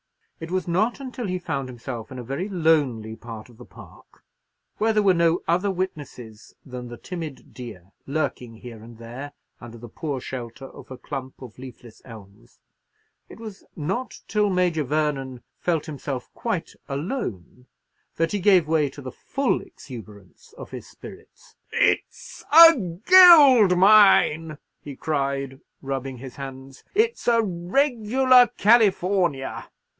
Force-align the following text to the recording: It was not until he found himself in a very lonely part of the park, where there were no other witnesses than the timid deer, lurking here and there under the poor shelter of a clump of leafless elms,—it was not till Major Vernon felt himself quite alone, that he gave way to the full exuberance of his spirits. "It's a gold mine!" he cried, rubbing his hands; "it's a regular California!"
It 0.39 0.49
was 0.49 0.67
not 0.67 0.99
until 0.99 1.27
he 1.27 1.37
found 1.37 1.69
himself 1.69 2.11
in 2.11 2.17
a 2.17 2.23
very 2.23 2.49
lonely 2.49 3.15
part 3.15 3.49
of 3.49 3.57
the 3.57 3.65
park, 3.65 4.23
where 4.79 4.91
there 4.91 5.03
were 5.03 5.13
no 5.13 5.43
other 5.47 5.69
witnesses 5.69 6.55
than 6.65 6.87
the 6.87 6.97
timid 6.97 7.53
deer, 7.53 7.91
lurking 8.07 8.55
here 8.55 8.81
and 8.81 8.97
there 8.97 9.33
under 9.59 9.77
the 9.77 9.87
poor 9.87 10.19
shelter 10.19 10.65
of 10.65 10.89
a 10.89 10.97
clump 10.97 11.43
of 11.43 11.59
leafless 11.59 12.01
elms,—it 12.05 13.39
was 13.39 13.63
not 13.75 14.21
till 14.27 14.49
Major 14.49 14.83
Vernon 14.83 15.43
felt 15.59 15.85
himself 15.85 16.33
quite 16.33 16.73
alone, 16.89 17.67
that 18.15 18.31
he 18.31 18.39
gave 18.39 18.67
way 18.67 18.89
to 18.89 19.01
the 19.03 19.11
full 19.11 19.61
exuberance 19.61 20.55
of 20.57 20.71
his 20.71 20.87
spirits. 20.87 21.55
"It's 21.71 22.43
a 22.51 22.73
gold 22.75 23.77
mine!" 23.77 24.57
he 24.81 24.95
cried, 24.95 25.59
rubbing 25.83 26.17
his 26.17 26.37
hands; 26.37 26.83
"it's 26.95 27.27
a 27.27 27.43
regular 27.43 28.47
California!" 28.57 29.69